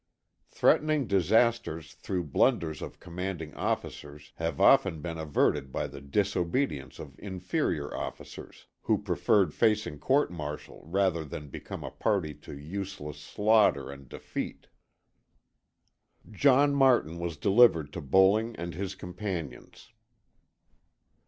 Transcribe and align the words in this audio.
Threatening 0.49 1.05
disasters 1.05 1.93
through 1.93 2.23
blunders 2.23 2.81
of 2.81 2.99
commanding 2.99 3.53
officers 3.53 4.31
have 4.37 4.59
often 4.59 4.99
been 4.99 5.19
averted 5.19 5.71
by 5.71 5.85
the 5.85 6.01
disobedience 6.01 6.97
of 6.97 7.19
inferior 7.19 7.95
officers, 7.95 8.65
who 8.81 8.97
preferred 8.99 9.53
facing 9.53 9.99
court 9.99 10.31
martial 10.31 10.81
rather 10.87 11.23
than 11.23 11.49
become 11.49 11.83
a 11.83 11.91
party 11.91 12.33
to 12.33 12.57
useless 12.57 13.19
slaughter 13.19 13.91
and 13.91 14.09
defeat. 14.09 14.69
John 16.31 16.73
Martin 16.73 17.19
was 17.19 17.37
delivered 17.37 17.93
to 17.93 18.01
Bowling 18.01 18.55
and 18.55 18.73
his 18.73 18.95
companions. 18.95 19.89